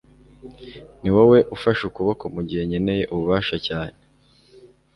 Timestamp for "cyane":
3.67-3.95